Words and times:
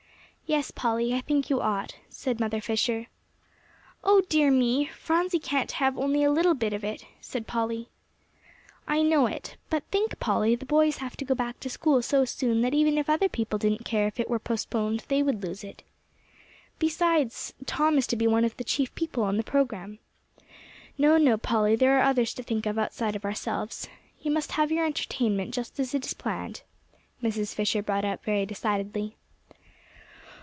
"Yes, 0.51 0.69
Polly, 0.69 1.13
I 1.13 1.21
think 1.21 1.49
you 1.49 1.61
ought," 1.61 1.95
said 2.09 2.41
Mother 2.41 2.59
Fisher. 2.59 3.07
"Oh 4.03 4.21
dear 4.27 4.51
me! 4.51 4.83
Phronsie 4.83 5.39
can't 5.39 5.71
have 5.71 5.97
only 5.97 6.25
a 6.25 6.29
little 6.29 6.55
bit 6.55 6.73
of 6.73 6.83
it," 6.83 7.05
said 7.21 7.47
Polly. 7.47 7.87
"I 8.85 9.01
know 9.01 9.27
it. 9.27 9.55
But 9.69 9.85
think, 9.91 10.19
Polly, 10.19 10.55
the 10.55 10.65
boys 10.65 10.97
have 10.97 11.15
to 11.15 11.23
go 11.23 11.33
back 11.33 11.61
to 11.61 11.69
school 11.69 12.01
so 12.01 12.25
soon 12.25 12.59
that 12.63 12.73
even 12.73 12.97
if 12.97 13.09
other 13.09 13.29
people 13.29 13.57
didn't 13.59 13.85
care 13.85 14.07
if 14.07 14.19
it 14.19 14.29
were 14.29 14.39
postponed, 14.39 15.05
they 15.07 15.23
would 15.23 15.41
lose 15.41 15.63
it. 15.63 15.83
Besides, 16.79 17.53
Tom 17.65 17.97
is 17.97 18.05
to 18.07 18.17
be 18.17 18.27
one 18.27 18.43
of 18.43 18.57
the 18.57 18.65
chief 18.65 18.93
people 18.93 19.23
on 19.23 19.37
the 19.37 19.43
program. 19.43 19.99
No, 20.97 21.15
no, 21.17 21.37
Polly, 21.37 21.77
there 21.77 21.97
are 21.97 22.03
others 22.03 22.33
to 22.33 22.43
think 22.43 22.65
of 22.65 22.77
outside 22.77 23.15
of 23.15 23.23
ourselves. 23.23 23.87
You 24.21 24.31
must 24.31 24.51
have 24.51 24.69
your 24.69 24.85
entertainment 24.85 25.53
just 25.53 25.79
as 25.79 25.95
it 25.95 26.05
is 26.05 26.13
planned," 26.13 26.63
Mrs. 27.23 27.55
Fisher 27.55 27.81
brought 27.81 28.03
up 28.03 28.25
very 28.25 28.45
decidedly. 28.45 29.15